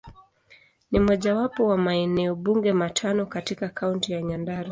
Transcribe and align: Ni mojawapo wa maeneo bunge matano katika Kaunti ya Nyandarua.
Ni 0.91 0.99
mojawapo 0.99 1.67
wa 1.67 1.77
maeneo 1.77 2.35
bunge 2.35 2.73
matano 2.73 3.25
katika 3.25 3.69
Kaunti 3.69 4.11
ya 4.13 4.21
Nyandarua. 4.21 4.59